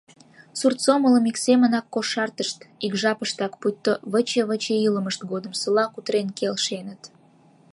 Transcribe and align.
Сурт 0.59 0.77
сомылым 0.85 1.25
ик 1.29 1.37
семынак 1.45 1.85
кошартышт— 1.93 2.59
ик 2.85 2.93
жапыштак, 3.01 3.53
пуйто 3.61 3.93
выче-выче 4.11 4.75
илымышт 4.87 5.21
годымсыла 5.31 5.85
кутырен 5.93 6.27
келшеныт. 6.37 7.01